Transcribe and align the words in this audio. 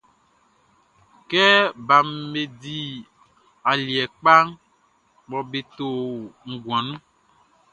Kɛ 1.29 1.45
baʼm 1.87 2.07
be 2.31 2.41
di 2.61 2.75
aliɛ 3.69 4.03
kpa 4.19 4.33
mɔ 5.29 5.37
be 5.49 5.59
te 5.75 5.83
o 5.97 5.99
nguan 6.51 6.87
nunʼn. 6.87 7.01